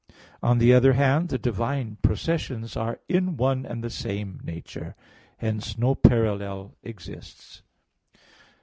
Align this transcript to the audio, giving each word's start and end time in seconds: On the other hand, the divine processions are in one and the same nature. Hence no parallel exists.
On 0.41 0.57
the 0.57 0.73
other 0.73 0.93
hand, 0.93 1.29
the 1.29 1.37
divine 1.37 1.97
processions 2.01 2.75
are 2.75 3.01
in 3.07 3.37
one 3.37 3.67
and 3.67 3.83
the 3.83 3.89
same 3.91 4.39
nature. 4.43 4.95
Hence 5.37 5.77
no 5.77 5.93
parallel 5.93 6.75
exists. 6.81 7.61